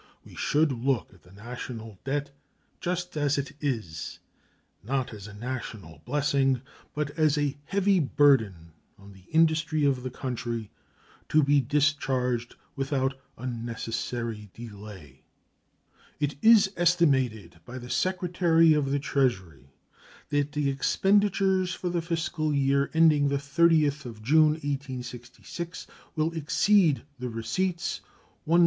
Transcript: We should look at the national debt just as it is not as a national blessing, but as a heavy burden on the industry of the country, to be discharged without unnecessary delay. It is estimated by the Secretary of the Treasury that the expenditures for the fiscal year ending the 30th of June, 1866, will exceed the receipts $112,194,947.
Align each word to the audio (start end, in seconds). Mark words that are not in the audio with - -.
We 0.25 0.33
should 0.33 0.71
look 0.71 1.13
at 1.13 1.21
the 1.21 1.31
national 1.31 1.99
debt 2.03 2.31
just 2.79 3.15
as 3.15 3.37
it 3.37 3.51
is 3.61 4.17
not 4.83 5.13
as 5.13 5.27
a 5.27 5.33
national 5.35 6.01
blessing, 6.05 6.63
but 6.95 7.11
as 7.11 7.37
a 7.37 7.55
heavy 7.65 7.99
burden 7.99 8.71
on 8.97 9.11
the 9.13 9.25
industry 9.31 9.85
of 9.85 10.01
the 10.01 10.09
country, 10.09 10.71
to 11.29 11.43
be 11.43 11.61
discharged 11.61 12.55
without 12.75 13.13
unnecessary 13.37 14.49
delay. 14.55 15.21
It 16.19 16.33
is 16.41 16.71
estimated 16.75 17.59
by 17.63 17.77
the 17.77 17.91
Secretary 17.91 18.73
of 18.73 18.89
the 18.89 18.97
Treasury 18.97 19.69
that 20.29 20.53
the 20.53 20.67
expenditures 20.71 21.75
for 21.75 21.89
the 21.89 22.01
fiscal 22.01 22.51
year 22.51 22.89
ending 22.95 23.27
the 23.29 23.37
30th 23.37 24.05
of 24.05 24.23
June, 24.23 24.53
1866, 24.53 25.85
will 26.17 26.31
exceed 26.33 27.03
the 27.19 27.29
receipts 27.29 28.01
$112,194,947. 28.47 28.59